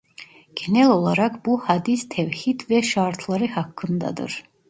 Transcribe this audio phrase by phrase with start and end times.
[0.55, 4.43] Genel olarak bu hadis tevhit ve şartları hakkındadır.